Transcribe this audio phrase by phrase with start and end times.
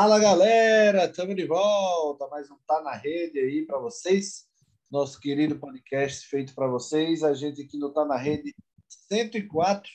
[0.00, 2.26] Fala galera, estamos de volta.
[2.28, 4.46] Mais um Tá na Rede aí para vocês.
[4.90, 7.22] Nosso querido podcast feito para vocês.
[7.22, 8.56] A gente aqui no Tá na Rede
[9.10, 9.90] 104,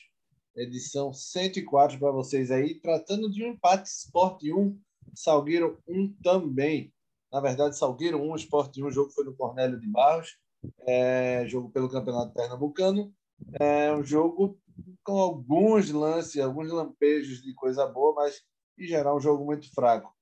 [0.54, 4.78] edição 104 para vocês aí, tratando de um empate Sport 1,
[5.12, 6.94] Salgueiro 1 também.
[7.32, 10.38] Na verdade, Salgueiro 1, Sport 1, o jogo foi no Cornélio de Barros,
[10.86, 13.12] é, jogo pelo Campeonato Pernambucano.
[13.58, 14.56] É um jogo
[15.02, 18.40] com alguns lances, alguns lampejos de coisa boa, mas
[18.78, 20.12] em geral um jogo muito fraco.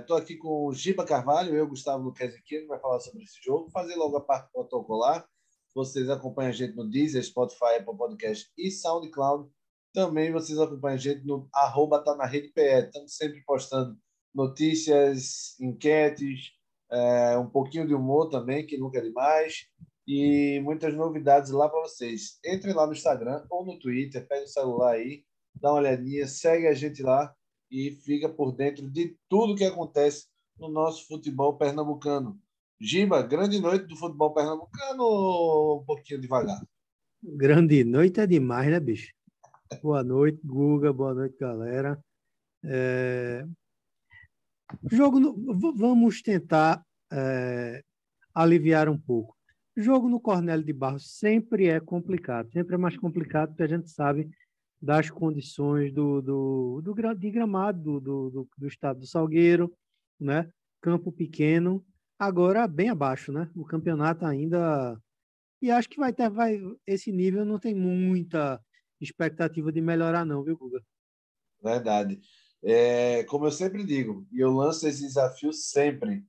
[0.00, 3.24] Estou é, aqui com o Giba Carvalho, eu, Gustavo Luquez aqui, que vai falar sobre
[3.24, 5.26] esse jogo, fazer logo a parte protocolar.
[5.74, 9.50] Vocês acompanham a gente no Deezer, Spotify, Apple Podcast e SoundCloud.
[9.92, 12.86] Também vocês acompanham a gente no arroba tá na rede PE.
[12.86, 13.98] Estamos sempre postando
[14.34, 16.52] notícias, enquetes,
[16.90, 19.66] é, um pouquinho de humor também, que nunca é demais
[20.06, 22.38] e muitas novidades lá para vocês.
[22.44, 26.66] Entre lá no Instagram ou no Twitter, pega o celular aí, dá uma olhadinha, segue
[26.66, 27.34] a gente lá
[27.72, 30.26] e fica por dentro de tudo que acontece
[30.58, 32.38] no nosso futebol pernambucano.
[32.78, 36.62] Giba, grande noite do futebol pernambucano ou um pouquinho devagar?
[37.22, 39.10] Grande noite é demais, né, bicho?
[39.82, 41.98] Boa noite, Guga, boa noite, galera.
[42.62, 43.46] É...
[44.90, 45.34] Jogo no...
[45.74, 47.82] Vamos tentar é...
[48.34, 49.34] aliviar um pouco.
[49.74, 53.88] Jogo no Cornélio de Barros sempre é complicado, sempre é mais complicado porque a gente
[53.88, 54.28] sabe
[54.82, 59.72] das condições do, do, do de gramado do, do, do, estado do Salgueiro,
[60.18, 60.50] né?
[60.80, 61.86] Campo pequeno,
[62.18, 63.48] agora bem abaixo, né?
[63.54, 65.00] O campeonato ainda
[65.62, 68.60] e acho que vai ter vai esse nível não tem muita
[69.00, 70.82] expectativa de melhorar não, viu, Guga?
[71.62, 72.20] Verdade.
[72.64, 76.24] É, como eu sempre digo, e eu lanço esse desafio sempre.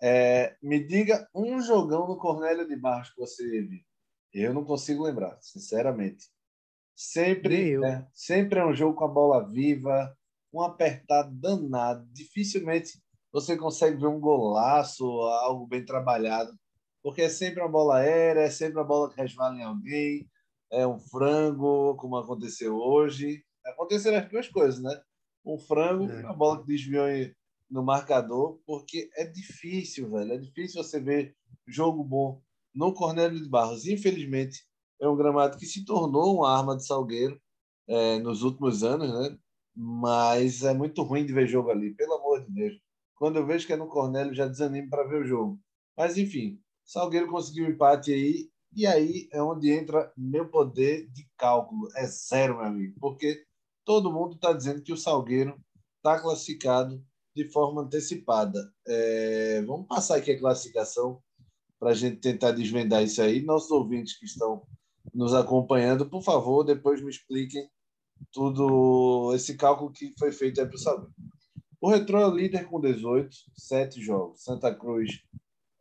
[0.00, 3.80] É, me diga um jogão no Cornélio de Barros que você viu.
[4.32, 6.26] Eu não consigo lembrar, sinceramente.
[7.00, 10.12] Sempre, né, sempre é um jogo com a bola viva,
[10.52, 12.04] um apertado danado.
[12.12, 13.00] Dificilmente
[13.32, 16.58] você consegue ver um golaço, algo bem trabalhado,
[17.00, 20.28] porque é sempre uma bola aérea, é sempre uma bola que resvala em alguém,
[20.72, 23.44] é um frango, como aconteceu hoje.
[23.64, 25.00] Aconteceram as duas coisas, né?
[25.46, 26.24] Um frango, é.
[26.24, 27.06] uma bola que desviou
[27.70, 30.32] no marcador, porque é difícil, velho.
[30.32, 32.42] É difícil você ver jogo bom
[32.74, 33.86] no Cornélio de Barros.
[33.86, 34.66] Infelizmente,
[35.00, 37.40] é um gramado que se tornou uma arma de Salgueiro
[37.86, 39.38] é, nos últimos anos, né?
[39.74, 42.80] Mas é muito ruim de ver jogo ali, pelo amor de Deus.
[43.14, 45.60] Quando eu vejo que é no Cornélio, já desanimo para ver o jogo.
[45.96, 51.28] Mas, enfim, Salgueiro conseguiu um empate aí, e aí é onde entra meu poder de
[51.36, 51.88] cálculo.
[51.96, 53.44] É zero, meu amigo, porque
[53.84, 55.58] todo mundo está dizendo que o Salgueiro
[55.96, 57.02] está classificado
[57.34, 58.72] de forma antecipada.
[58.86, 61.22] É, vamos passar aqui a classificação
[61.78, 63.42] para a gente tentar desvendar isso aí.
[63.42, 64.66] Nossos ouvintes que estão
[65.18, 67.68] nos acompanhando, por favor, depois me expliquem
[68.30, 71.12] tudo esse cálculo que foi feito aí para Salgueiro.
[71.80, 74.44] O Retrô é líder com 18, 7 jogos.
[74.44, 75.20] Santa Cruz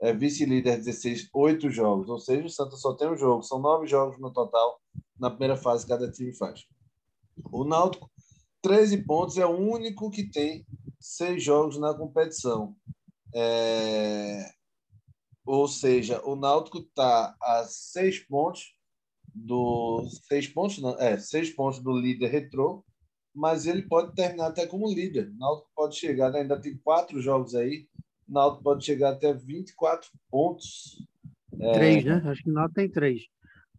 [0.01, 2.09] é vice-líder 16, 8 jogos.
[2.09, 3.43] Ou seja, o Santa só tem um jogo.
[3.43, 4.81] São 9 jogos no total
[5.19, 6.65] na primeira fase cada time faz.
[7.51, 8.09] O Náutico,
[8.63, 10.65] 13 pontos, é o único que tem
[10.99, 12.75] seis jogos na competição.
[13.35, 14.49] É...
[15.45, 18.76] Ou seja, o Náutico está a seis pontos
[19.45, 22.83] do seis pontos, não, é seis pontos do líder retrô,
[23.33, 25.29] mas ele pode terminar até como líder.
[25.29, 26.39] O Náutico pode chegar, né?
[26.39, 27.87] ainda tem quatro jogos aí.
[28.27, 31.05] O Náutico pode chegar até 24 pontos.
[31.59, 32.21] É, três, né?
[32.25, 33.23] Acho que o Náutico tem três.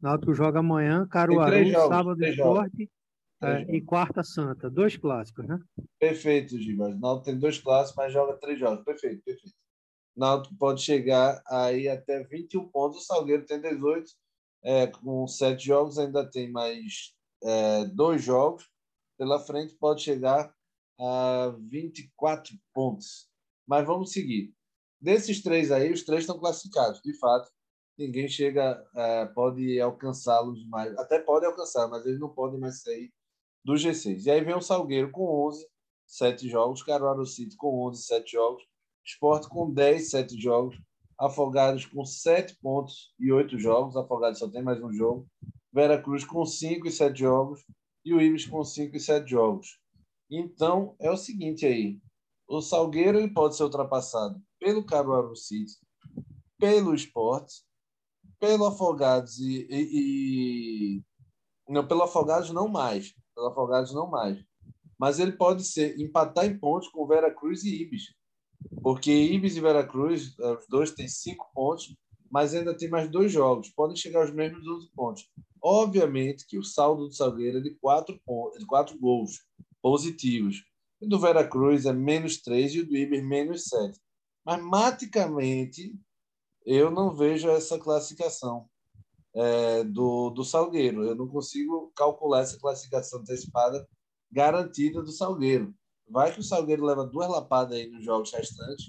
[0.01, 2.91] O Náutico joga amanhã, Caruaru, jogos, sábado esporte
[3.43, 5.59] é, e quarta Santa, dois clássicos, né?
[5.99, 6.95] Perfeito, Gibas.
[6.95, 8.85] O Náutico tem dois clássicos, mas joga três jogos.
[8.85, 9.57] Perfeito, perfeito.
[10.17, 12.99] O Náutico pode chegar aí até 21 pontos.
[12.99, 14.09] O Salgueiro tem 18,
[14.63, 18.69] é, com sete jogos, ainda tem mais é, dois jogos.
[19.17, 20.55] Pela frente pode chegar
[20.99, 23.29] a 24 pontos.
[23.67, 24.55] Mas vamos seguir.
[25.01, 27.01] Desses três aí, os três estão classificados.
[27.03, 27.51] De fato,
[27.97, 30.97] ninguém chega, é, pode alcançá-los mais.
[30.99, 33.12] Até pode alcançar, mas eles não podem mais sair
[33.65, 34.25] do G6.
[34.25, 35.67] E aí vem o Salgueiro com 11,
[36.06, 38.62] 7 jogos, Caruaru City com 11, 7 jogos,
[39.05, 40.81] Sport com 10, 7 jogos,
[41.19, 45.26] Afogados com 7 pontos e 8 jogos, Afogados só tem mais um jogo,
[45.73, 47.65] Vera Cruz com 5 e 7 jogos
[48.05, 49.81] e o Ibis com 5 e 7 jogos.
[50.31, 51.99] Então, é o seguinte aí,
[52.47, 55.73] o Salgueiro pode ser ultrapassado pelo Caruaru City,
[56.59, 57.50] pelo Sport,
[58.38, 61.03] pelo Afogados e, e, e...
[61.69, 64.38] não pelo Afogados não mais, pelo Afogados não mais.
[64.99, 68.15] Mas ele pode ser empatar em pontos com Vera Cruz e Ibis.
[68.82, 71.96] Porque Ibis e Vera Cruz, eh, os dois têm cinco pontos,
[72.31, 73.70] mas ainda tem mais dois jogos.
[73.70, 75.28] Podem chegar aos mesmos 12 pontos.
[75.62, 79.44] Obviamente que o saldo do Salgueiro é de quatro, pontos, de quatro gols
[79.82, 80.64] positivos.
[81.00, 83.99] O do Veracruz é menos 3 e o do Ibis menos 7.
[84.44, 85.94] Mas, maticamente,
[86.64, 88.69] eu não vejo essa classificação
[89.34, 91.05] é, do, do Salgueiro.
[91.05, 93.87] Eu não consigo calcular essa classificação antecipada
[94.31, 95.75] garantida do Salgueiro.
[96.10, 98.87] Vai que o Salgueiro leva duas lapadas aí nos jogos restantes,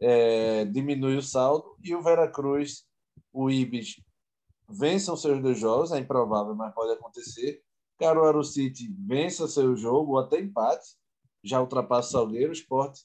[0.00, 2.84] é, diminui o saldo, e o Veracruz,
[3.32, 3.96] o Ibis,
[4.68, 7.62] vençam seus dois jogos, é improvável, mas pode acontecer.
[7.98, 10.96] Caruaru City vença seu jogo, ou até empate,
[11.44, 12.50] já ultrapassa o Salgueiro.
[12.50, 12.98] O Sport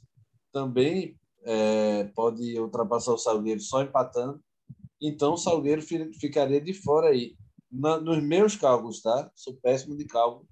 [0.51, 4.41] também é, pode ultrapassar o Salgueiro só empatando.
[5.01, 7.35] Então, o Salgueiro ficaria de fora aí.
[7.69, 9.29] Na, nos meus cálculos, tá?
[9.35, 10.47] Sou péssimo de cálculo.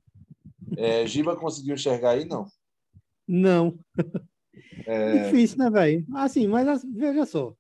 [0.78, 2.26] É, Giba conseguiu enxergar aí?
[2.26, 2.46] Não.
[3.28, 3.78] Não.
[4.86, 5.24] É...
[5.32, 6.06] Difícil, né, velho?
[6.16, 7.56] Assim, mas assim, veja só.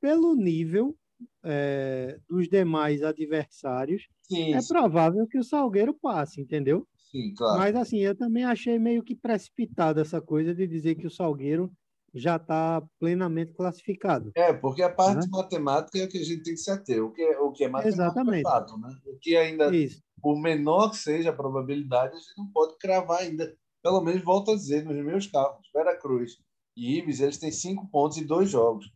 [0.00, 0.96] Pelo nível
[1.44, 4.68] é, dos demais adversários, sim, é sim.
[4.68, 6.86] provável que o Salgueiro passe, entendeu?
[7.10, 7.58] Sim, claro.
[7.58, 11.70] Mas assim, eu também achei meio que precipitado essa coisa de dizer que o Salgueiro
[12.14, 14.32] já está plenamente classificado.
[14.34, 15.30] É, porque a parte né?
[15.30, 17.02] matemática é o que a gente tem que se ater.
[17.02, 18.46] O que é, o que é matemática é Exatamente.
[18.46, 18.94] é fato, né?
[19.06, 20.02] O que ainda, Isso.
[20.20, 23.54] por menor que seja a probabilidade, a gente não pode cravar ainda.
[23.82, 26.38] Pelo menos, volto a dizer, nos meus cálculos, Veracruz
[26.76, 28.90] e Ibis, eles têm cinco pontos em dois jogos.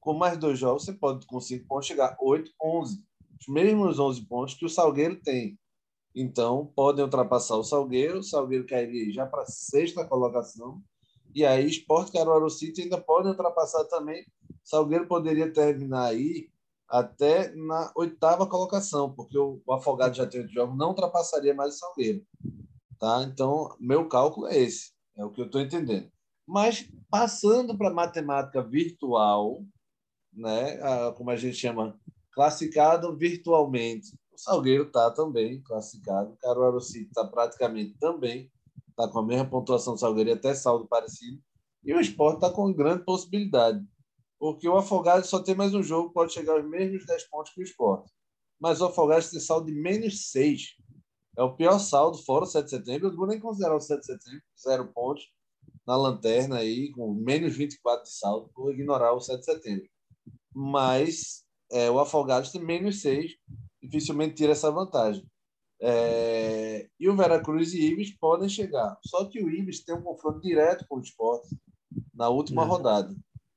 [0.00, 3.02] Com mais dois jogos, você pode, com cinco pontos, chegar a oito, onze.
[3.40, 5.58] Os mesmos onze pontos que o Salgueiro tem.
[6.14, 8.18] Então, podem ultrapassar o Salgueiro.
[8.18, 10.82] O Salgueiro cairia já para sexta colocação
[11.34, 14.24] e aí, Sport Caruaru City ainda pode ultrapassar também.
[14.62, 16.48] Salgueiro poderia terminar aí
[16.86, 21.78] até na oitava colocação, porque o, Afogado já tem oito jogos, não ultrapassaria mais o
[21.78, 22.22] Salgueiro.
[23.02, 23.24] Tá?
[23.24, 26.08] Então, meu cálculo é esse, é o que eu estou entendendo.
[26.46, 29.64] Mas, passando para matemática virtual,
[30.32, 30.78] né,
[31.16, 31.98] como a gente chama,
[32.32, 38.48] classificado virtualmente, o Salgueiro está também classificado, o Caruaru City está praticamente também
[38.90, 41.42] está com a mesma pontuação do Salgueiro e até saldo parecido.
[41.84, 43.84] E o esporte está com grande possibilidade,
[44.38, 47.62] porque o Afogados só tem mais um jogo, pode chegar aos mesmos 10 pontos que
[47.62, 48.12] o esporte.
[48.60, 50.76] Mas o Afogados tem saldo de menos 6.
[51.36, 53.06] É o pior saldo fora o 7 de setembro.
[53.06, 55.24] Eu não vou nem considerar o 7 de setembro, zero pontos
[55.86, 59.88] na lanterna aí, com menos 24 de saldo, vou ignorar o 7 de setembro.
[60.54, 63.32] Mas é, o Afogados tem menos 6,
[63.82, 65.26] dificilmente tira essa vantagem.
[65.80, 68.96] É, e o Veracruz e Ibis podem chegar.
[69.04, 71.56] Só que o Ibis tem um confronto direto com o esporte
[72.14, 72.68] na última uhum.
[72.68, 73.16] rodada.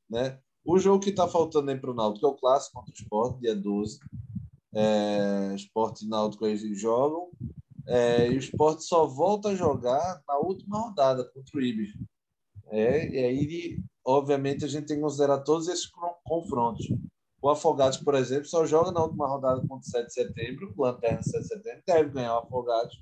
[0.09, 0.39] Né?
[0.65, 3.41] O jogo que está faltando aí para o Náutico é o clássico contra o esporte,
[3.41, 3.99] dia 12.
[4.73, 7.29] É, esporte e Náutico eles jogam.
[7.87, 11.93] É, e o esporte só volta a jogar na última rodada contra o Ibis.
[12.67, 15.89] É, e aí, obviamente, a gente tem que considerar todos esses
[16.23, 16.87] confrontos.
[17.41, 21.21] O Afogados, por exemplo, só joga na última rodada contra o 7 de setembro, Lanterna
[21.21, 22.99] 7 de setembro, deve ganhar o Afogados,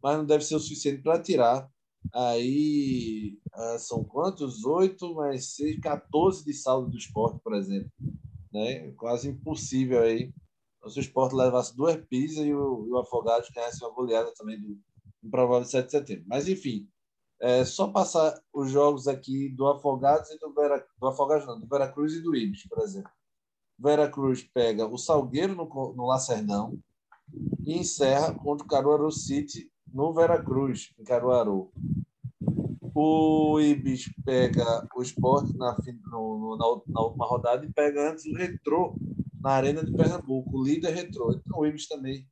[0.00, 1.68] mas não deve ser o suficiente para tirar.
[2.14, 4.64] Aí ah, são quantos?
[4.64, 7.90] 8 mais 6, 14 de saldo do esporte, por exemplo.
[8.52, 8.92] Né?
[8.92, 10.32] Quase impossível aí.
[10.88, 14.78] Se o esporte levasse duas pisas e o, o Afogados ganhasse uma goleada também do
[15.22, 16.24] improvável 7 de setembro.
[16.26, 16.88] Mas enfim,
[17.40, 21.66] é só passar os jogos aqui do Afogados e do Vera, do Afogados não, do
[21.66, 23.10] Veracruz e do Ibis, por exemplo.
[23.78, 26.78] Veracruz pega o Salgueiro no, no Lacerdão
[27.64, 31.72] e encerra contra o Caruaru City no Veracruz, em Caruaru.
[32.94, 35.74] O Ibis pega o esporte na,
[36.10, 38.94] no, na, na, última rodada e pega antes o Retrô
[39.40, 41.32] na Arena de Pernambuco, líder Retrô.
[41.32, 42.26] Então o Ibis também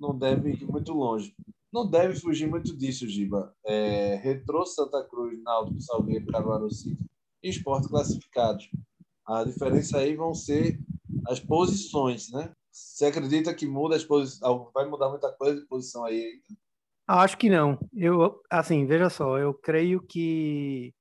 [0.00, 1.34] não deve ir muito longe.
[1.72, 3.54] Não deve fugir muito disso, Giba.
[3.64, 7.02] É, Retrô, Santa Cruz, Náutico, Salgueiro, Caruaru City
[7.42, 8.70] e esporte classificados.
[9.26, 10.78] A diferença aí vão ser
[11.28, 12.52] as posições, né?
[12.70, 14.40] Você acredita que muda as posições?
[14.72, 16.40] Vai mudar muita coisa de posição aí?
[17.06, 17.78] Acho que não.
[17.92, 20.92] Eu, assim, veja só, eu creio que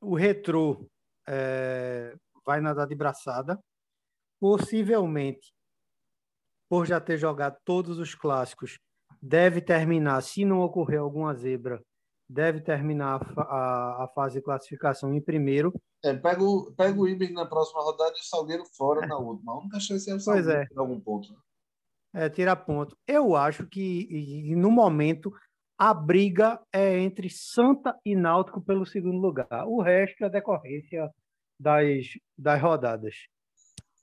[0.00, 0.86] o retrô
[1.26, 2.14] é,
[2.44, 3.58] vai nadar de braçada.
[4.44, 5.54] Possivelmente,
[6.68, 8.78] por já ter jogado todos os clássicos,
[9.22, 11.82] deve terminar, se não ocorrer alguma zebra,
[12.28, 15.72] deve terminar a, a, a fase de classificação em primeiro
[16.04, 19.52] é, pega o, pega o Ibis na próxima rodada e o Salgueiro fora na última.
[19.52, 20.66] A única chance é o Salgueiro pois é.
[20.66, 21.32] tirar algum ponto.
[21.32, 21.38] Né?
[22.12, 22.94] É, tirar ponto.
[23.08, 25.32] Eu acho que, no momento,
[25.78, 29.66] a briga é entre Santa e Náutico pelo segundo lugar.
[29.66, 31.10] O resto é decorrência
[31.58, 33.14] das, das rodadas.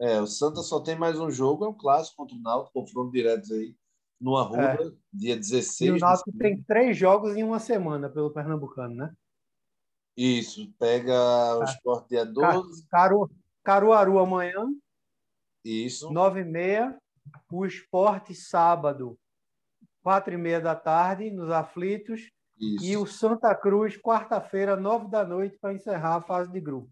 [0.02, 3.12] É, o Santa só tem mais um jogo, é um clássico contra o Náutico, confronto
[3.12, 3.76] direto aí
[4.20, 4.92] no Arruda, é.
[5.14, 5.92] dia 16.
[5.92, 9.14] E o Náutico tem três jogos em uma semana pelo Pernambucano, né?
[10.18, 11.66] Isso, pega o tá.
[11.66, 12.88] esporte dia 12.
[12.88, 13.30] Caru,
[13.64, 14.68] Caruaru amanhã.
[15.64, 16.12] Isso.
[16.12, 16.98] 9 e meia.
[17.52, 19.16] O esporte sábado,
[20.02, 22.22] 4 e meia da tarde, nos aflitos.
[22.58, 22.84] Isso.
[22.84, 26.90] E o Santa Cruz, quarta-feira, nove da noite, para encerrar a fase de grupo.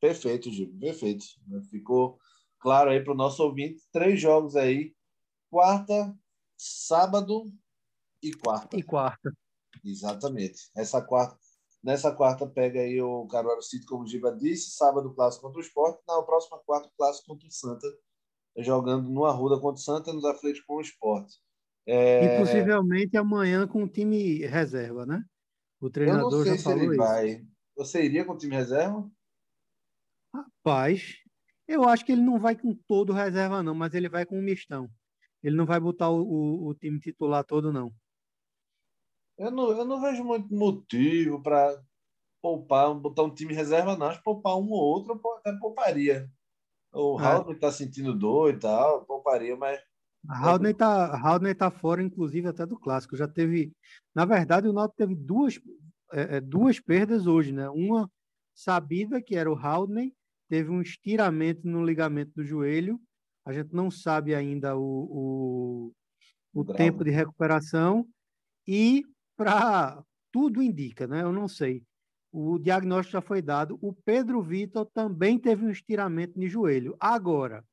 [0.00, 0.74] Perfeito, Gil.
[0.78, 1.24] Perfeito.
[1.70, 2.18] Ficou
[2.58, 3.82] claro aí para o nosso ouvinte.
[3.92, 4.94] Três jogos aí.
[5.50, 6.14] Quarta,
[6.56, 7.44] sábado
[8.22, 8.76] e quarta.
[8.76, 9.32] E quarta.
[9.84, 10.70] Exatamente.
[10.76, 11.36] Essa quarta,
[11.82, 15.64] nessa quarta pega aí o Caruaru City, como o Giba disse, sábado clássico contra o
[15.64, 17.86] Sport, na próxima quarta clássico contra o Santa,
[18.58, 21.30] jogando no Arruda contra o Santa, nos aflitos com o Sport.
[21.86, 22.36] É...
[22.36, 25.24] E possivelmente amanhã com o time reserva, né?
[25.80, 26.96] O treinador Eu não sei já se ele isso.
[26.96, 27.46] vai.
[27.76, 29.08] Você iria com o time reserva?
[30.38, 31.16] Rapaz,
[31.66, 34.42] eu acho que ele não vai com todo reserva, não, mas ele vai com um
[34.42, 34.88] mistão.
[35.42, 37.92] Ele não vai botar o, o, o time titular todo, não.
[39.36, 41.80] Eu não, eu não vejo muito motivo para
[42.42, 44.06] poupar, botar um time reserva, não.
[44.06, 46.28] Acho que poupar um ou outro, eu até pouparia.
[46.92, 47.52] O é.
[47.52, 49.80] está sentindo dor e tal, pouparia, mas.
[50.28, 51.18] Haldner está
[51.54, 53.16] tá fora, inclusive, até do clássico.
[53.16, 53.72] Já teve.
[54.14, 55.60] Na verdade, o Náutico teve duas,
[56.12, 57.68] é, é, duas perdas hoje, né?
[57.70, 58.10] Uma
[58.54, 60.12] sabida, que era o Haldner,
[60.48, 63.00] teve um estiramento no ligamento do joelho.
[63.44, 65.92] A gente não sabe ainda o,
[66.52, 68.06] o, o tempo de recuperação.
[68.66, 69.04] E
[69.36, 70.02] para
[70.32, 71.22] tudo indica, né?
[71.22, 71.82] Eu não sei.
[72.30, 73.78] O diagnóstico já foi dado.
[73.80, 76.96] O Pedro Vitor também teve um estiramento de joelho.
[77.00, 77.64] Agora,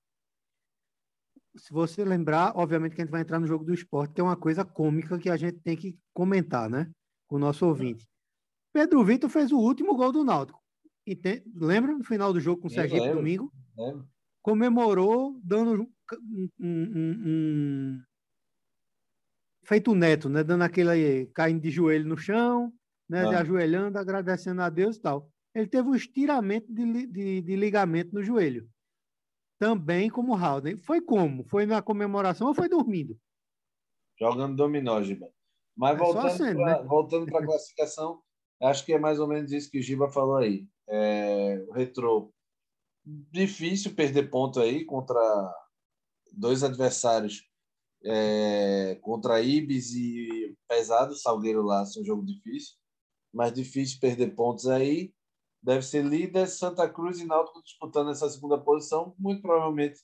[1.58, 4.24] se você lembrar, obviamente que a gente vai entrar no jogo do esporte, que é
[4.24, 6.90] uma coisa cômica que a gente tem que comentar, né?
[7.28, 8.08] Com o nosso ouvinte.
[8.74, 10.62] Pedro Vitor fez o último gol do Náutico.
[11.56, 13.52] Lembra no final do jogo com o Sergipe domingo?
[13.78, 14.08] Lembro.
[14.42, 18.02] Comemorou dando um, um, um,
[19.66, 20.44] feito o neto, né?
[20.44, 22.74] Dando aquele caindo de joelho no chão,
[23.10, 23.26] né?
[23.26, 23.40] Ah.
[23.40, 25.30] ajoelhando, agradecendo a Deus e tal.
[25.54, 28.68] Ele teve um estiramento de, de, de ligamento no joelho.
[29.60, 30.78] Também como o Haldane.
[30.78, 31.46] Foi como?
[31.46, 33.18] Foi na comemoração ou foi dormindo?
[34.20, 35.30] Jogando dominó, Giba.
[35.76, 37.46] Mas é voltando para né?
[37.46, 38.22] a classificação,
[38.62, 40.68] acho que é mais ou menos isso que o Giba falou aí.
[40.88, 42.34] É, o Retrô,
[43.06, 45.20] difícil perder ponto aí contra
[46.32, 47.44] dois adversários
[48.06, 52.76] é, contra Ibis e Pesado, Salgueiro lá, é um jogo difícil,
[53.34, 55.14] mas difícil perder pontos aí.
[55.62, 60.00] Deve ser líder, Santa Cruz e Náutico disputando essa segunda posição, muito provavelmente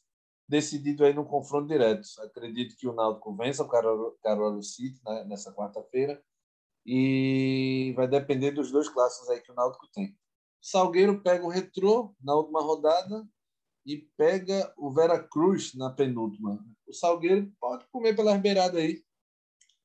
[0.50, 2.08] decidido aí no confronto direto.
[2.26, 6.22] Acredito que o Náutico vença o Caruaru City né, nessa quarta-feira
[6.84, 10.18] e vai depender dos dois clássicos aí que o Náutico tem.
[10.62, 13.28] Salgueiro pega o Retrô na última rodada
[13.86, 19.04] e pega o Vera Cruz na penúltima o Salgueiro pode comer pelas beiradas aí,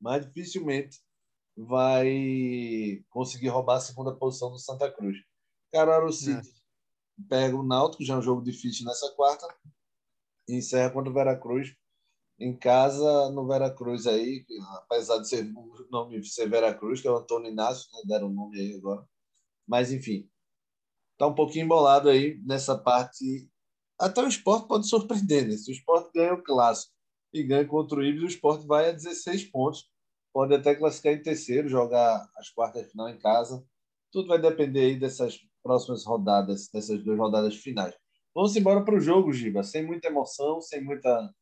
[0.00, 1.00] mas dificilmente
[1.56, 5.16] vai conseguir roubar a segunda posição do Santa Cruz.
[5.73, 7.23] Caruaru City é.
[7.28, 9.47] pega o Náutico, já é um jogo difícil nessa quarta,
[10.49, 11.75] e encerra contra o Veracruz
[12.38, 17.16] em casa no Veracruz aí, apesar de ser o nome ser Veracruz, que é o
[17.16, 19.09] Antônio Inácio, né, deram o nome aí agora.
[19.66, 20.28] Mas enfim,
[21.18, 23.49] tá um pouquinho embolado aí nessa parte.
[23.99, 25.56] Até o esporte pode surpreender, né?
[25.56, 26.92] Se o esporte ganha o clássico
[27.32, 29.90] e ganha contra o Ibis, o esporte vai a 16 pontos.
[30.32, 33.64] Pode até classificar em terceiro, jogar as quartas de final em casa.
[34.12, 37.94] Tudo vai depender aí dessas próximas rodadas, dessas duas rodadas finais.
[38.35, 41.35] Vamos embora para o jogo, Giba, sem muita emoção, sem muita,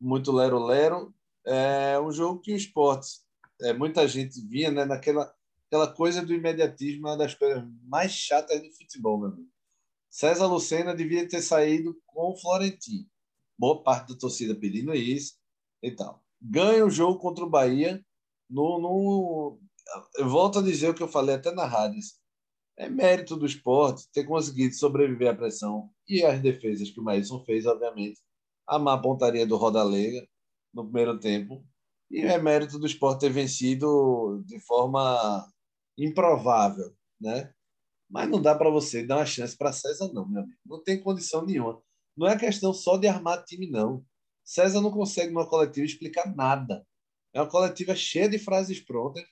[0.00, 1.14] muito lero-lero.
[1.46, 3.20] É um jogo que o esporte,
[3.62, 5.32] é, muita gente vinha né, naquela
[5.70, 9.48] aquela coisa do imediatismo, uma das coisas mais chatas do futebol, meu amigo.
[10.10, 13.06] César Lucena devia ter saído com o Florentino.
[13.56, 15.34] Boa parte da torcida pedindo isso
[15.80, 16.24] e tal.
[16.42, 18.04] Ganha o jogo contra o Bahia.
[18.48, 19.60] No, no,
[20.18, 22.00] eu volto a dizer o que eu falei até na rádio.
[22.76, 27.44] É mérito do esporte ter conseguido sobreviver à pressão e às defesas que o Maílson
[27.44, 28.18] fez, obviamente.
[28.66, 30.26] A má pontaria do Rodalega
[30.74, 31.64] no primeiro tempo.
[32.10, 35.46] E é mérito do esporte ter vencido de forma
[36.04, 37.52] improvável, né?
[38.08, 40.58] Mas não dá para você dar uma chance para César, não, meu amigo.
[40.66, 41.80] Não tem condição nenhuma.
[42.16, 44.04] Não é questão só de armar time, não.
[44.44, 46.84] César não consegue, numa coletiva, explicar nada.
[47.32, 49.22] É uma coletiva cheia de frases prontas,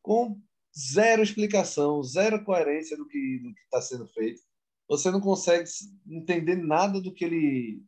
[0.00, 0.40] com
[0.76, 4.40] zero explicação, zero coerência do que está sendo feito.
[4.88, 5.68] Você não consegue
[6.06, 7.82] entender nada do que ele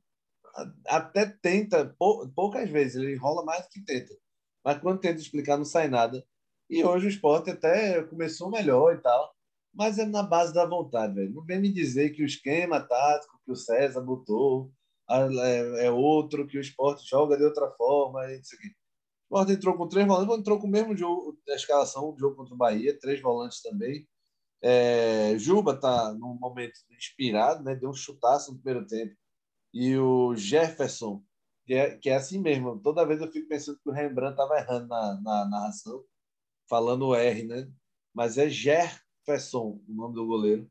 [0.86, 1.94] até tenta,
[2.34, 4.12] poucas vezes, ele enrola mais do que tenta.
[4.64, 6.24] Mas quando tenta explicar, não sai nada.
[6.74, 9.32] E hoje o esporte até começou melhor e tal,
[9.72, 11.32] mas é na base da vontade, velho.
[11.32, 14.72] Não vem me dizer que o esquema tático que o César botou
[15.08, 18.26] é, é outro, que o esporte joga de outra forma.
[18.26, 18.66] E isso aqui.
[19.30, 22.34] O esporte entrou com três volantes, entrou com o mesmo jogo, a escalação do jogo
[22.34, 24.08] contra o Bahia, três volantes também.
[24.60, 27.76] É, Juba está num momento inspirado, né?
[27.76, 29.14] deu um chutaço no primeiro tempo.
[29.72, 31.22] E o Jefferson,
[31.64, 34.58] que é, que é assim mesmo, toda vez eu fico pensando que o Rembrandt estava
[34.58, 36.04] errando na, na narração.
[36.68, 37.70] Falando R, né?
[38.14, 40.70] Mas é Jefferson, o nome do goleiro.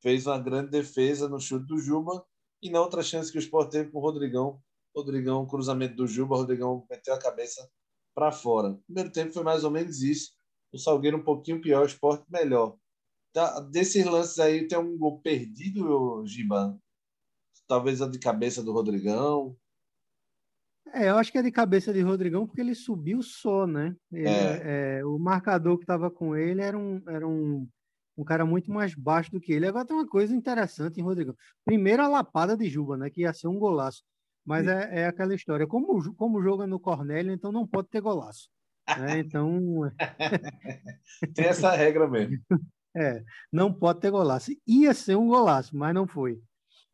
[0.00, 2.24] Fez uma grande defesa no chute do Juba
[2.62, 4.62] e na outra chance que o Sport teve com o Rodrigão.
[4.94, 7.68] Rodrigão, cruzamento do Juba, Rodrigão meteu a cabeça
[8.14, 8.78] para fora.
[8.86, 10.32] Primeiro tempo foi mais ou menos isso.
[10.72, 12.76] O Salgueiro um pouquinho pior, o Sport melhor.
[13.32, 16.78] Tá, desses lances aí tem um gol perdido, Giba?
[17.66, 19.56] Talvez a de cabeça do Rodrigão.
[20.92, 23.94] É, eu acho que é de cabeça de Rodrigão porque ele subiu só, né?
[24.12, 24.98] Ele, é.
[24.98, 27.68] É, o marcador que estava com ele era, um, era um,
[28.16, 29.66] um cara muito mais baixo do que ele.
[29.66, 31.34] Agora tem uma coisa interessante em Rodrigão.
[31.64, 33.10] Primeiro a lapada de Juba, né?
[33.10, 34.02] Que ia ser um golaço.
[34.44, 35.66] Mas é, é aquela história.
[35.66, 38.48] Como, como joga no Cornélio, então não pode ter golaço.
[38.98, 39.18] Né?
[39.20, 39.92] Então.
[41.34, 42.38] tem essa regra mesmo.
[42.96, 44.50] É, não pode ter golaço.
[44.66, 46.40] Ia ser um golaço, mas não foi.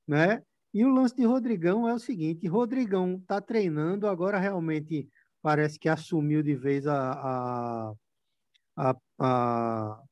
[0.06, 0.42] Né?
[0.75, 5.09] E o lance de Rodrigão é o seguinte: Rodrigão está treinando, agora realmente
[5.40, 7.95] parece que assumiu de vez a, a,
[8.76, 10.02] a, a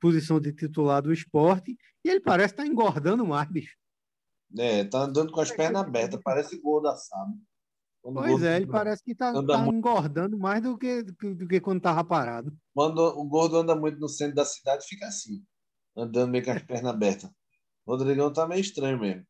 [0.00, 3.76] posição de titular do esporte, e ele parece estar tá engordando mais, bicho.
[4.56, 7.36] É, tá andando com as pernas abertas, parece gol da Sábio.
[8.02, 12.04] Pois é, ele parece que está tá engordando mais do que, do, que quando estava
[12.04, 12.52] parado.
[12.74, 15.42] Quando o gordo anda muito no centro da cidade, fica assim,
[15.96, 17.30] andando meio com as pernas abertas.
[17.86, 19.24] O Rodrigão tá meio estranho mesmo.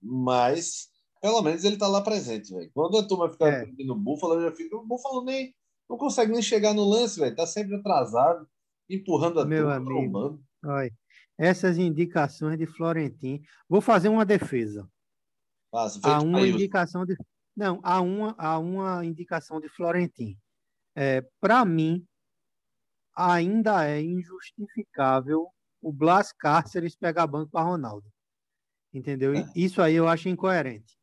[0.00, 0.88] Mas,
[1.20, 2.70] pelo menos, ele tá lá presente, velho.
[2.72, 3.66] Quando a turma fica é.
[3.84, 4.76] no Búfalo, eu já fico.
[4.76, 5.54] O Búfalo nem,
[5.88, 7.34] não consegue nem chegar no lance, velho.
[7.34, 8.48] Tá sempre atrasado,
[8.88, 10.92] empurrando a Meu turma, amigo, olha,
[11.36, 13.42] essas indicações de Florentin.
[13.68, 14.88] Vou fazer uma defesa.
[15.70, 17.14] Passa, há uma indicação de
[17.58, 20.38] não, há uma, há uma indicação de Florentin.
[20.94, 22.06] É, Para mim,
[23.16, 25.48] ainda é injustificável
[25.82, 28.06] o Blas Cáceres pegar banco para Ronaldo.
[28.98, 29.32] Entendeu?
[29.54, 30.98] Isso aí eu acho incoerente.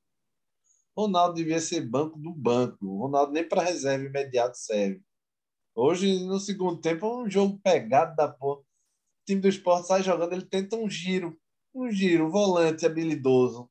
[0.98, 2.86] Ronaldo devia ser banco do banco.
[3.00, 5.02] Ronaldo nem para reserva imediato serve.
[5.74, 8.62] Hoje, no segundo tempo, é um jogo pegado da porra.
[8.62, 8.66] O
[9.26, 11.38] time do esporte sai jogando, ele tenta um giro.
[11.74, 13.70] Um giro, um volante habilidoso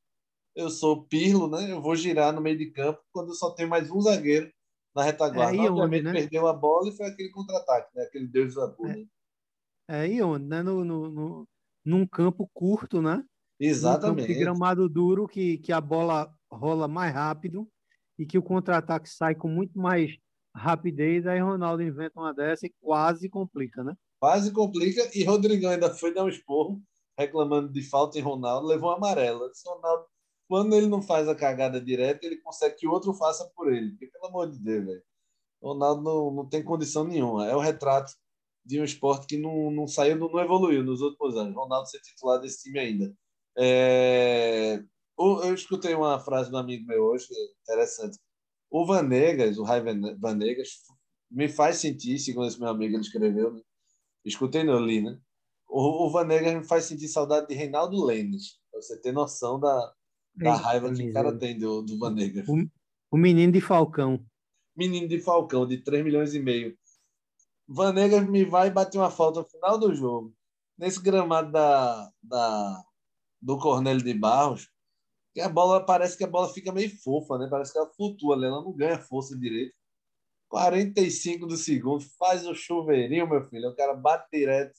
[0.55, 1.71] eu sou Pirlo, né?
[1.71, 4.51] Eu vou girar no meio de campo quando só tem mais um zagueiro
[4.95, 5.57] na retaguarda.
[5.57, 6.13] É, Obviamente onde, né?
[6.13, 8.05] perdeu a bola e foi aquele contra-ataque, né?
[8.05, 8.97] Aquele Deus da porra.
[9.89, 10.63] É, é e onde, né?
[10.63, 11.49] No, no, no,
[11.85, 13.25] num campo curto, né?
[13.59, 14.09] Exatamente.
[14.09, 17.69] Num campo de gramado duro que, que a bola rola mais rápido
[18.19, 20.17] e que o contra-ataque sai com muito mais
[20.55, 23.95] rapidez, aí Ronaldo inventa uma dessa e quase complica, né?
[24.21, 26.81] Quase complica e Rodrigão ainda foi dar um esporro
[27.19, 29.51] reclamando de falta em Ronaldo, levou um amarelo.
[29.51, 30.07] Disse, Ronaldo
[30.49, 33.91] quando ele não faz a cagada direta, ele consegue que o outro faça por ele.
[33.91, 35.03] Porque, pelo amor de Deus, velho.
[35.63, 37.47] Ronaldo não, não tem condição nenhuma.
[37.47, 38.13] É o retrato
[38.65, 41.55] de um esporte que não, não saiu, não evoluiu nos últimos anos.
[41.55, 43.15] Ronaldo ser titular desse time ainda.
[43.57, 44.83] É...
[45.17, 47.27] Eu escutei uma frase do amigo meu hoje,
[47.63, 48.19] interessante.
[48.71, 49.81] O Vanegas, o Rai
[50.19, 50.69] Vanegas,
[51.31, 53.61] me faz sentir, segundo esse meu amigo, ele escreveu, né?
[54.25, 55.19] escutei no li, né?
[55.69, 59.95] O, o Vanegas me faz sentir saudade de Reinaldo Lênis, pra você ter noção da,
[60.35, 62.45] da raiva que o cara tem do, do Vanega.
[62.49, 62.67] O,
[63.13, 64.25] o menino de Falcão.
[64.77, 66.77] Menino de Falcão, de 3 milhões e meio.
[67.67, 70.35] Vanega me vai bater uma falta no final do jogo.
[70.77, 72.85] Nesse gramado da, da,
[73.45, 74.71] do Cornélio de Barros,
[75.35, 77.47] que a bola parece que a bola fica meio fofa, né?
[77.51, 79.75] Parece que ela flutua, ela não ganha força direito.
[80.49, 83.69] 45 do segundo, faz o chuveirinho, meu filho.
[83.69, 84.79] O cara bate direto,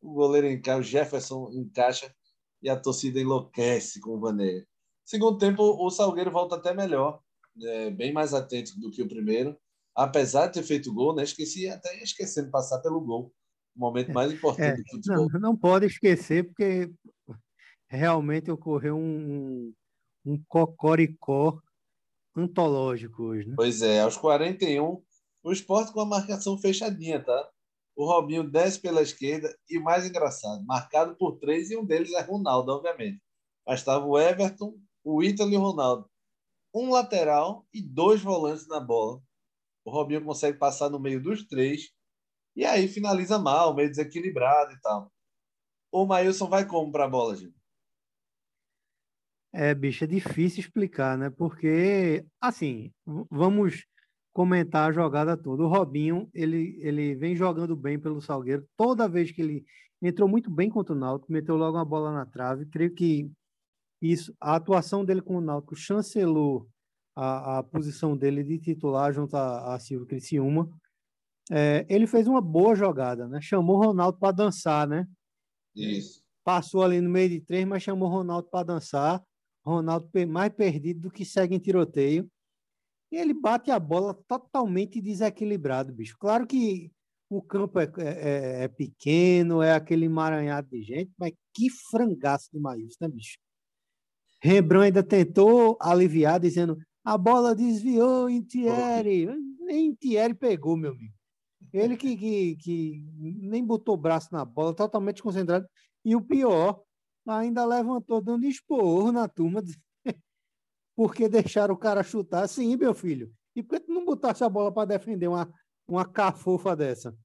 [0.00, 2.14] o goleiro encaixa, o Jefferson encaixa
[2.62, 4.66] e a torcida enlouquece com o Vanega.
[5.04, 7.20] Segundo tempo, o Salgueiro volta até melhor,
[7.62, 9.56] é, bem mais atento do que o primeiro.
[9.94, 11.22] Apesar de ter feito gol, né?
[11.22, 13.32] Esqueci até esquecendo de passar pelo gol.
[13.74, 15.28] O momento mais importante é, do futebol.
[15.32, 16.90] Não, não pode esquecer, porque
[17.88, 19.72] realmente ocorreu um,
[20.24, 21.60] um cocoricó
[22.36, 23.48] antológico hoje.
[23.48, 23.54] Né?
[23.56, 25.02] Pois é, aos 41,
[25.42, 27.50] o esporte com a marcação fechadinha, tá?
[27.94, 32.20] O Robinho desce pela esquerda e mais engraçado, marcado por três, e um deles é
[32.20, 33.22] Ronaldo, obviamente.
[33.66, 36.10] Mas estava o Everton, o Ítalo e o Ronaldo.
[36.74, 39.22] Um lateral e dois volantes na bola.
[39.84, 41.90] O Robinho consegue passar no meio dos três
[42.54, 45.10] e aí finaliza mal, meio desequilibrado e tal.
[45.90, 47.54] O Maílson vai como para a bola, gente?
[49.52, 51.30] É, bicho, é difícil explicar, né?
[51.30, 52.92] Porque, assim,
[53.30, 53.86] vamos
[54.32, 55.62] comentar a jogada toda.
[55.62, 58.68] O Robinho, ele, ele vem jogando bem pelo Salgueiro.
[58.76, 59.64] Toda vez que ele
[60.02, 62.66] entrou muito bem contra o Náutico, meteu logo uma bola na trave.
[62.66, 63.30] Creio que
[64.00, 66.68] isso, a atuação dele com o Náutico chancelou
[67.14, 70.68] a, a posição dele de titular junto a, a Silvio Criciúma.
[71.50, 73.40] É, ele fez uma boa jogada, né?
[73.40, 75.08] Chamou o Ronaldo para dançar, né?
[75.74, 76.22] Isso.
[76.44, 79.24] Passou ali no meio de três, mas chamou o Ronaldo para dançar.
[79.66, 82.30] Ronaldo mais perdido do que segue em tiroteio.
[83.10, 86.16] E ele bate a bola totalmente desequilibrado, bicho.
[86.18, 86.90] Claro que
[87.28, 92.58] o campo é, é, é, pequeno, é aquele emaranhado de gente, mas que frangaço de
[92.58, 93.38] Maílson, né, bicho?
[94.40, 99.26] Rembrandt ainda tentou aliviar, dizendo a bola desviou em Thierry.
[99.60, 101.14] Nem Thierry pegou, meu amigo.
[101.72, 105.66] Ele que, que, que nem botou o braço na bola, totalmente concentrado.
[106.04, 106.80] E o pior,
[107.26, 109.62] ainda levantou dando esporro na turma,
[110.94, 112.48] porque deixaram o cara chutar.
[112.48, 113.32] Sim, meu filho.
[113.54, 115.52] E por que tu não botasse a bola para defender uma,
[115.88, 117.16] uma cafofa dessa?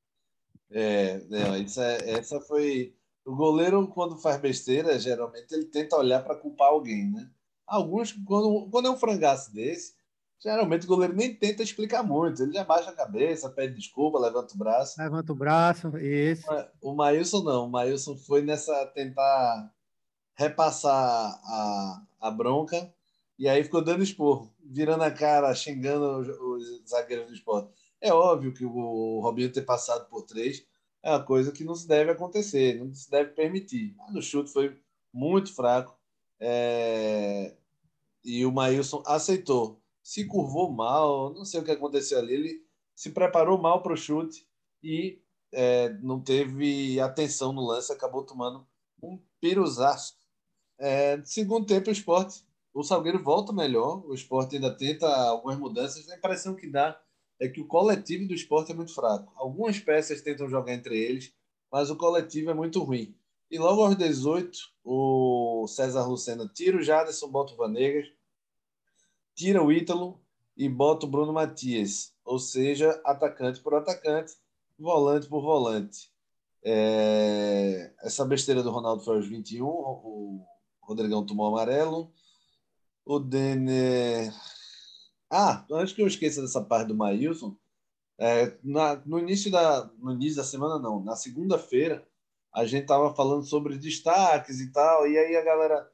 [0.70, 2.96] É, não, isso é, essa foi.
[3.26, 7.30] O goleiro, quando faz besteira, geralmente ele tenta olhar para culpar alguém, né?
[7.68, 9.94] Alguns, quando, quando é um frangaço desse,
[10.42, 12.42] geralmente o goleiro nem tenta explicar muito.
[12.42, 15.00] Ele já baixa a cabeça, pede desculpa, levanta o braço.
[15.00, 16.48] Levanta o braço, isso.
[16.82, 17.68] O Maílson não.
[17.68, 19.72] O Maílson foi nessa tentar
[20.36, 20.94] repassar
[21.44, 22.94] a, a bronca
[23.38, 27.74] e aí ficou dando esporro, virando a cara, xingando os, os zagueiros do esporte.
[28.00, 30.66] É óbvio que o Robinho ter passado por três
[31.04, 33.96] é uma coisa que não se deve acontecer, não se deve permitir.
[33.98, 34.80] Mas o chute foi
[35.12, 35.98] muito fraco
[36.40, 37.56] é...
[38.24, 39.80] e o Maílson aceitou.
[40.04, 42.34] Se curvou mal, não sei o que aconteceu ali.
[42.34, 42.66] Ele
[42.96, 44.48] se preparou mal para o chute
[44.84, 45.20] e
[45.52, 48.66] é, não teve atenção no lance, acabou tomando
[49.02, 50.16] um piruzaço.
[50.84, 56.10] É, segundo tempo, o esporte, o Salgueiro volta melhor, o esporte ainda tenta algumas mudanças.
[56.10, 57.00] A impressão que dá
[57.40, 59.32] é que o coletivo do esporte é muito fraco.
[59.36, 61.32] Algumas peças tentam jogar entre eles,
[61.72, 63.16] mas o coletivo é muito ruim.
[63.52, 68.08] E logo aos 18, o César Lucena tira o Jaderson, bota o Vanegas,
[69.36, 70.20] tira o Ítalo
[70.58, 72.12] e bota o Bruno Matias.
[72.26, 74.34] Ou seja, atacante por atacante,
[74.80, 76.12] volante por volante.
[76.64, 77.94] É...
[78.02, 80.44] Essa besteira do Ronaldo foi aos 21, o
[80.92, 82.12] Rodrigão tomou amarelo.
[83.06, 84.32] O Denner
[85.34, 87.56] ah, antes que eu esqueça dessa parte do Maílson,
[88.20, 92.06] é, na, no, início da, no início da semana, não, na segunda-feira,
[92.54, 95.90] a gente tava falando sobre destaques e tal, e aí a galera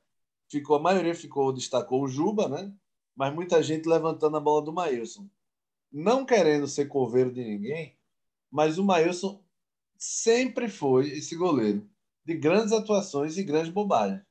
[0.49, 2.73] ficou, a maioria ficou, destacou o Juba, né?
[3.15, 5.29] Mas muita gente levantando a bola do Maílson.
[5.91, 7.95] Não querendo ser coveiro de ninguém,
[8.49, 9.43] mas o Maílson
[9.99, 11.87] sempre foi esse goleiro
[12.25, 14.26] de grandes atuações e grandes bobagens.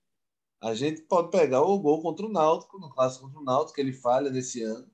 [0.61, 3.81] A gente pode pegar o gol contra o Náutico, no clássico contra o Náutico, que
[3.81, 4.91] ele falha nesse ano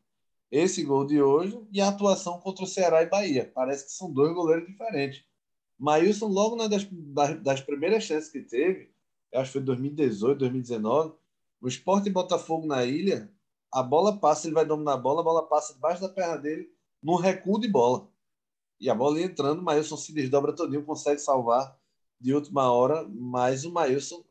[0.52, 3.50] esse gol de hoje e a atuação contra o Ceará e Bahia.
[3.54, 5.24] Parece que são dois goleiros diferentes.
[5.78, 6.86] Maílson, logo nas das,
[7.40, 8.92] das, primeiras chances que teve,
[9.34, 11.14] acho que foi 2018, 2019,
[11.58, 13.32] o Sport e Botafogo na ilha,
[13.72, 16.70] a bola passa, ele vai dominar a bola, a bola passa debaixo da perna dele,
[17.02, 18.06] num recuo de bola.
[18.78, 21.78] E a bola entrando, o Maílson se desdobra todinho, consegue salvar
[22.20, 24.22] de última hora, mas o Maílson,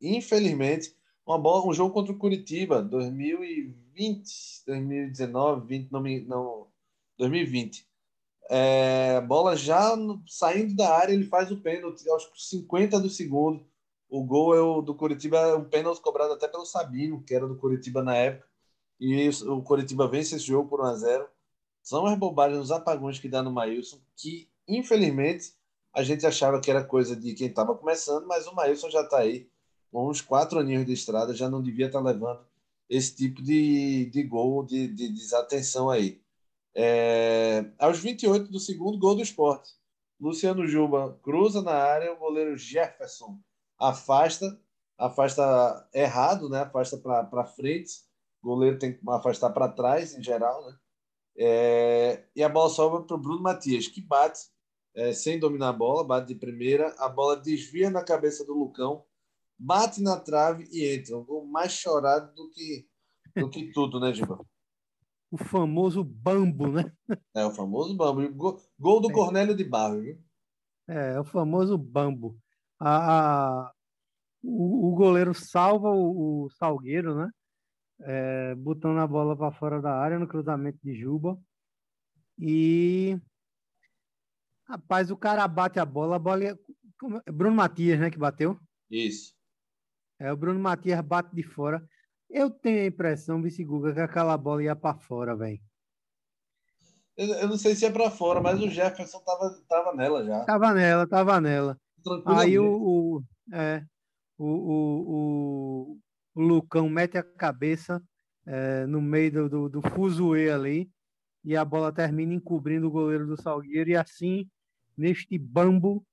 [0.00, 0.94] infelizmente,
[1.26, 6.66] uma bola, um jogo contra o Curitiba, 2020, 2019, 20, não, não
[7.18, 7.86] 2020.
[8.48, 13.64] É, bola já no, saindo da área, ele faz o pênalti aos 50 do segundo.
[14.08, 17.46] O gol é o do Curitiba, é um pênalti cobrado até pelo Sabino, que era
[17.46, 18.48] do Curitiba na época.
[18.98, 21.28] E o Curitiba vence esse jogo por 1 a 0
[21.82, 25.54] São as bobagens, os apagões que dá no Maílson, que infelizmente
[25.92, 29.18] a gente achava que era coisa de quem estava começando, mas o Maílson já está
[29.18, 29.48] aí
[29.90, 32.40] com uns quatro aninhos de estrada, já não devia estar levando
[32.88, 36.20] esse tipo de, de gol, de, de desatenção aí.
[36.74, 39.70] É, aos 28 do segundo, gol do esporte.
[40.20, 43.38] Luciano Juba cruza na área, o goleiro Jefferson
[43.78, 44.60] afasta,
[44.98, 46.60] afasta errado, né?
[46.60, 48.04] afasta para frente.
[48.42, 50.66] O goleiro tem que afastar para trás, em geral.
[50.66, 50.78] Né?
[51.38, 54.50] É, e a bola sobra para o Bruno Matias, que bate
[54.94, 56.94] é, sem dominar a bola, bate de primeira.
[56.98, 59.04] A bola desvia na cabeça do Lucão
[59.60, 61.18] bate na trave e entra.
[61.18, 62.88] Um gol mais chorado do que,
[63.36, 64.42] do que tudo, né, Giba?
[65.30, 66.90] O famoso bambo, né?
[67.34, 68.28] É, o famoso bambo.
[68.34, 69.12] Gol, gol do é.
[69.12, 70.18] Cornélio de Barro, viu?
[70.88, 72.36] É, o famoso bambo.
[72.78, 73.72] A, a
[74.42, 77.30] o, o, goleiro salva o, o Salgueiro, né?
[78.00, 81.38] É, botando a bola para fora da área no cruzamento de Juba.
[82.38, 83.20] E
[84.66, 86.58] rapaz, o cara bate a bola, a bola é...
[87.30, 88.58] Bruno Matias, né, que bateu?
[88.90, 89.34] Isso.
[90.20, 91.82] É, o Bruno Matias bate de fora.
[92.28, 95.58] Eu tenho a impressão, Vice Guga, que aquela bola ia para fora, velho.
[97.16, 100.44] Eu, eu, não sei se é para fora, mas o Jefferson tava, tava nela já.
[100.44, 101.78] Tava nela, tava nela.
[102.26, 103.82] Aí o, o, é,
[104.38, 105.98] o, o,
[106.34, 108.02] o, Lucão mete a cabeça
[108.46, 110.90] é, no meio do, do, do fuzuê ali
[111.44, 114.48] e a bola termina encobrindo o goleiro do Salgueiro e assim,
[114.96, 116.04] neste bambo,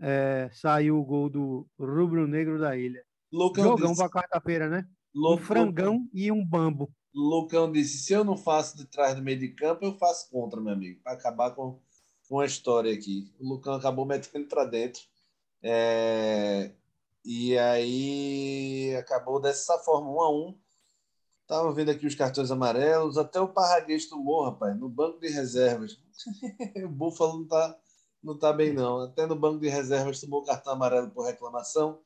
[0.00, 3.02] é, saiu o gol do Rubro Negro da Ilha.
[3.32, 4.86] Lucão Jogão para quarta-feira, né?
[5.14, 6.92] Um frangão e um bambo.
[7.14, 10.60] Lucão disse: se eu não faço de trás do meio de campo, eu faço contra,
[10.60, 11.80] meu amigo, para acabar com,
[12.28, 13.32] com a história aqui.
[13.38, 15.02] O Lucão acabou metendo para dentro.
[15.62, 16.72] É,
[17.24, 20.58] e aí acabou dessa forma, um a um.
[21.46, 25.98] Tava vendo aqui os cartões amarelos, até o Parraguês tomou, rapaz, no banco de reservas.
[26.84, 27.78] o Búfalo não tá,
[28.22, 29.00] não tá bem, não.
[29.00, 32.00] Até no banco de reservas tomou cartão amarelo por reclamação.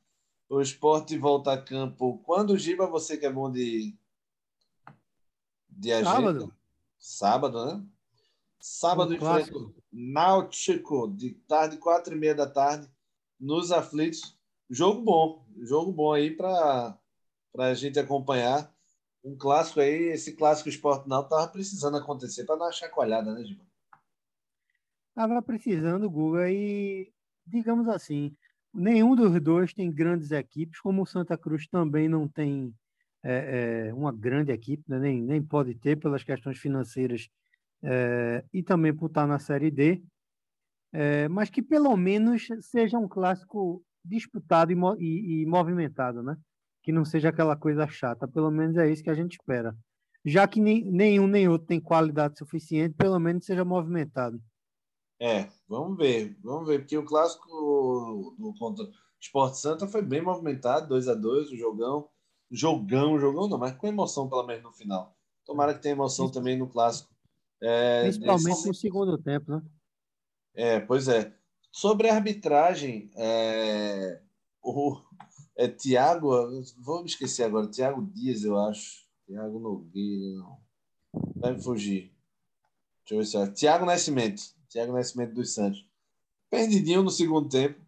[0.49, 2.19] O esporte volta a campo.
[2.25, 3.97] Quando, Giba, você que é bom de,
[5.69, 6.11] de agenda?
[6.11, 6.55] Sábado.
[6.99, 7.87] Sábado, né?
[8.61, 9.53] Sábado em frente
[9.93, 12.91] Náutico, de tarde, quatro e meia da tarde,
[13.39, 14.37] nos aflitos.
[14.69, 16.99] Jogo bom, jogo bom aí para
[17.59, 18.75] a gente acompanhar.
[19.25, 23.45] Um clássico aí, esse clássico esporte não estava precisando acontecer para dar uma chacoalhada, né,
[23.45, 23.67] Gilmar?
[25.09, 27.13] Estava precisando, Guga, e
[27.47, 28.37] digamos assim,
[28.77, 32.75] nenhum dos dois tem grandes equipes, como o Santa Cruz também não tem
[33.23, 34.99] é, é, uma grande equipe, né?
[34.99, 37.29] nem, nem pode ter pelas questões financeiras
[37.83, 40.03] é, e também por estar na Série D,
[40.93, 46.37] é, mas que pelo menos seja um clássico disputado e, e, e, movimentado, né?
[46.83, 49.77] Que não seja aquela coisa chata, pelo menos é isso que a gente espera.
[50.25, 54.41] Já que nem, nenhum nem outro tem qualidade suficiente, pelo menos seja movimentado.
[55.19, 57.47] É, vamos ver, vamos ver, porque o clássico
[58.39, 62.09] do contra o Sport Santa foi bem movimentado, 2 a 2 o jogão,
[62.51, 65.17] jogão, jogão não, mas com emoção pelo menos no final.
[65.45, 67.17] Tomara que tenha emoção também no clássico
[67.61, 69.63] é, Principalmente no segundo tempo, né?
[70.55, 71.35] É, pois é.
[71.73, 74.21] Sobre a arbitragem, é,
[74.63, 74.99] o
[75.57, 76.31] é, Tiago,
[76.79, 79.07] vou me esquecer agora, Tiago Dias, eu acho.
[79.27, 80.59] Tiago Nogueira, não.
[81.37, 82.15] Vai me fugir.
[83.01, 83.53] Deixa eu ver se é.
[83.53, 84.56] Tiago Nascimento.
[84.77, 85.87] Tiago Nascimento dos Santos.
[86.51, 87.81] Perdidinho no segundo tempo,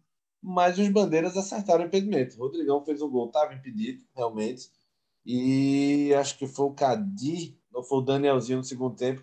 [0.43, 2.35] mas os bandeiras acertaram o impedimento.
[2.37, 4.71] O Rodrigão fez um gol, estava impedido, realmente.
[5.27, 9.23] E acho que foi o Cadir, não foi o Danielzinho no segundo tempo,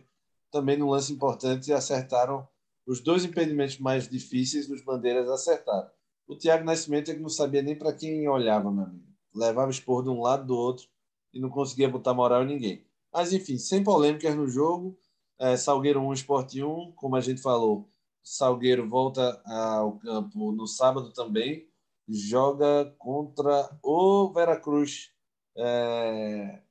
[0.52, 2.48] também num lance importante acertaram
[2.86, 5.90] os dois impedimentos mais difíceis dos bandeiras acertaram.
[6.28, 9.08] O Thiago Nascimento é que não sabia nem para quem olhava, meu amigo.
[9.34, 10.88] Levava expor de um lado do outro
[11.34, 12.86] e não conseguia botar moral em ninguém.
[13.12, 14.96] Mas enfim, sem polêmicas no jogo.
[15.38, 17.90] É, Salgueiro 1, Esporte 1, como a gente falou,
[18.24, 21.70] Salgueiro volta ao campo no sábado também.
[22.08, 25.12] Joga contra o Veracruz
[25.58, 26.62] é,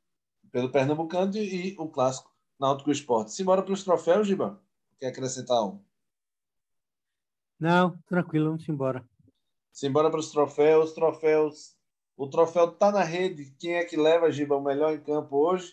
[0.51, 3.33] pelo Pernambucano e o clássico Náutico Esporte.
[3.33, 4.61] Simbora para os troféus, Giba?
[4.99, 5.81] Quer acrescentar um?
[7.59, 9.05] Não, tranquilo, vamos embora.
[9.73, 10.93] Simbora para os troféus.
[10.93, 11.77] Troféus.
[12.17, 13.55] O troféu está na rede.
[13.59, 15.73] Quem é que leva, Giba, o melhor em campo hoje?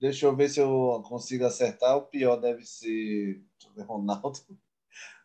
[0.00, 1.96] Deixa eu ver se eu consigo acertar.
[1.96, 3.42] O pior deve ser
[3.86, 4.38] Ronaldo.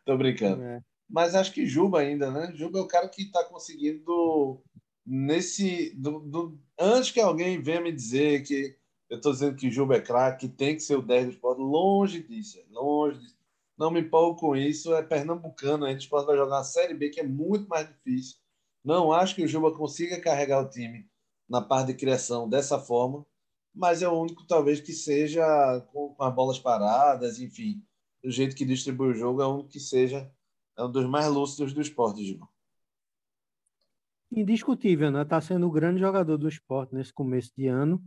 [0.04, 0.62] Tô brincando.
[0.62, 0.80] É.
[1.08, 2.52] Mas acho que Juba ainda, né?
[2.54, 4.62] Juba é o cara que está conseguindo
[5.04, 5.94] nesse.
[5.96, 8.76] Do, do, antes que alguém venha me dizer que
[9.08, 11.60] eu estou dizendo que Juba é craque, tem que ser o 10 do esporte.
[11.60, 13.36] Longe disso, longe disso.
[13.78, 14.94] Não me empolgo com isso.
[14.94, 18.36] É pernambucano, a gente esporte vai jogar a Série B, que é muito mais difícil.
[18.84, 21.08] Não acho que o Juba consiga carregar o time
[21.48, 23.24] na parte de criação dessa forma,
[23.76, 27.84] mas é o único, talvez, que seja com, com as bolas paradas, enfim.
[28.22, 30.30] Do jeito que distribui o jogo, é único que seja
[30.76, 32.48] é um dos mais lúcidos do esporte, Juba.
[34.30, 35.22] Indiscutível, né?
[35.22, 38.02] Está sendo o grande jogador do esporte nesse começo de ano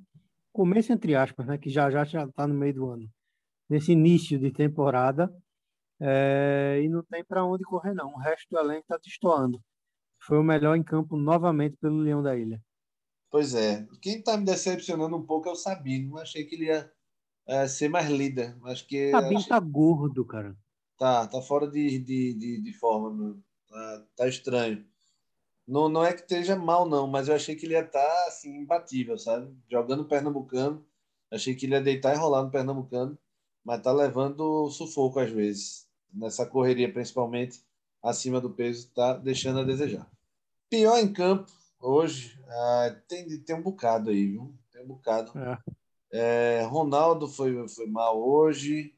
[0.52, 3.10] começo entre aspas, né, que já já já está no meio do ano,
[3.70, 5.34] nesse início de temporada,
[6.00, 8.14] é, e não tem para onde correr não.
[8.14, 9.62] O resto do elenco está destoando.
[10.22, 12.62] Foi o melhor em campo novamente pelo Leão da Ilha.
[13.32, 13.88] Pois é.
[14.02, 16.18] Quem está me decepcionando um pouco é o Sabino.
[16.18, 16.92] Achei que ele ia
[17.48, 18.58] é, ser mais líder.
[18.66, 19.50] Acho que Sabino achei...
[19.50, 20.58] tá gordo, cara.
[20.98, 23.40] Tá, tá fora de, de, de, de forma.
[23.68, 24.84] Tá, tá estranho.
[25.68, 28.26] Não, não é que esteja mal, não, mas eu achei que ele ia estar tá,
[28.28, 29.56] assim, imbatível, sabe?
[29.70, 30.84] Jogando Pernambucano.
[31.32, 33.16] Achei que ele ia deitar e rolar no Pernambucano,
[33.64, 35.88] mas tá levando sufoco às vezes.
[36.12, 37.64] Nessa correria, principalmente
[38.02, 40.10] acima do peso, tá deixando a desejar.
[40.72, 44.54] Pior em campo hoje, ah, tem, tem um bocado aí, viu?
[44.72, 45.32] Tem um bocado.
[45.38, 45.58] É.
[46.12, 48.96] É, Ronaldo foi, foi mal hoje.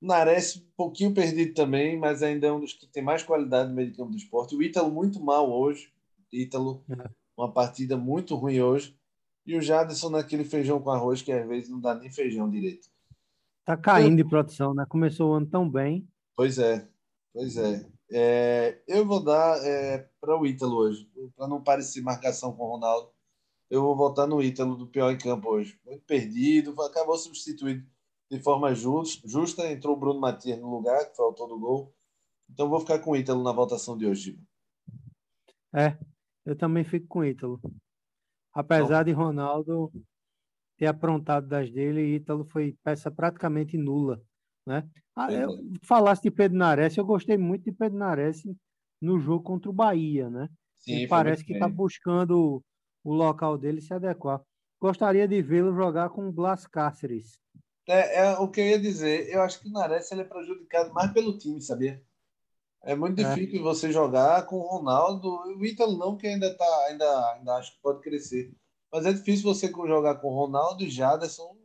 [0.00, 3.74] Nares, um pouquinho perdido também, mas ainda é um dos que tem mais qualidade no
[3.74, 4.54] meio de campo do esporte.
[4.54, 5.92] O Ítalo, muito mal hoje.
[6.32, 7.08] Ítalo, é.
[7.36, 8.98] uma partida muito ruim hoje.
[9.46, 12.88] E o Jadson naquele feijão com arroz que às vezes não dá nem feijão direito.
[13.64, 14.84] Tá caindo de produção, né?
[14.88, 16.06] Começou o ano tão bem.
[16.36, 16.86] Pois é,
[17.32, 17.86] pois é.
[18.16, 22.72] É eu vou dar é, para o Ítalo hoje, para não parecer marcação com o
[22.72, 23.10] Ronaldo.
[23.68, 25.78] Eu vou votar no Ítalo do pior em campo hoje.
[25.84, 27.84] Muito perdido, acabou substituído
[28.30, 29.70] de forma justa.
[29.70, 31.94] Entrou o Bruno Matias no lugar, que foi o autor do gol.
[32.48, 34.38] Então vou ficar com o Ítalo na votação de hoje.
[35.74, 35.98] É,
[36.44, 37.60] eu também fico com o Ítalo.
[38.52, 39.90] Apesar de Ronaldo
[40.76, 44.22] ter aprontado das dele, Ítalo foi peça praticamente nula
[44.66, 44.88] Né?
[45.14, 45.50] Ah, eu,
[45.82, 48.42] falasse de Pedro Nares, eu gostei muito de Pedro Nares
[49.00, 50.48] no jogo contra o Bahia, né?
[50.78, 52.62] Sim, parece que está buscando
[53.02, 54.40] o local dele se adequar.
[54.80, 57.38] Gostaria de vê-lo jogar com o Blas Cáceres.
[57.86, 59.28] É, é, o que eu ia dizer.
[59.28, 62.02] Eu acho que o Nares ele é prejudicado mais pelo time, sabia?
[62.82, 63.34] É muito é.
[63.34, 63.62] difícil é.
[63.62, 65.28] você jogar com o Ronaldo.
[65.28, 68.52] O Ítalo não, que ainda tá, ainda, ainda acho que pode crescer.
[68.92, 71.56] Mas é difícil você jogar com o Ronaldo e Jaderson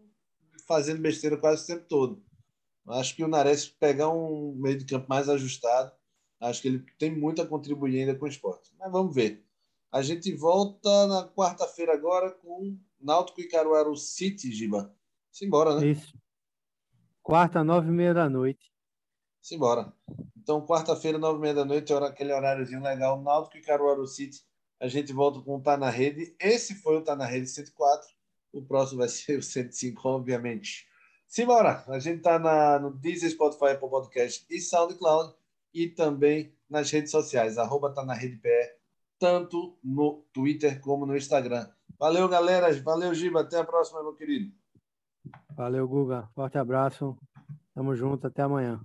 [0.68, 2.24] fazendo besteira quase o tempo todo.
[2.90, 5.92] Acho que o Nares pegar um meio de campo mais ajustado,
[6.40, 8.74] acho que ele tem muito a contribuir ainda com o esporte.
[8.80, 9.46] Mas vamos ver.
[9.92, 14.94] A gente volta na quarta-feira agora com Náutico e Caruaru City, Giba.
[15.32, 15.88] Simbora, né?
[15.88, 16.18] Isso.
[17.22, 18.72] Quarta, nove e meia da noite.
[19.42, 19.94] Simbora.
[20.36, 23.22] Então, quarta-feira, nove e meia da noite, aquele horáriozinho legal.
[23.22, 24.44] Náutico e Caruaru City.
[24.80, 26.36] A gente volta com o Tá na Rede.
[26.40, 28.08] Esse foi o Tá na Rede 104.
[28.52, 30.89] O próximo vai ser o 105, obviamente.
[31.30, 31.86] Simbora.
[31.88, 35.34] A gente tá na, no Deezer, Spotify, Apple Podcast e SoundCloud.
[35.74, 37.58] E também nas redes sociais.
[37.58, 38.80] Arroba Tá na Rede PR
[39.20, 41.68] tanto no Twitter como no Instagram.
[42.00, 42.74] Valeu, galera.
[42.82, 43.42] Valeu, Giba.
[43.42, 44.52] Até a próxima, meu querido.
[45.56, 46.30] Valeu, Guga.
[46.34, 47.16] Forte abraço.
[47.76, 48.26] Tamo junto.
[48.26, 48.80] Até amanhã.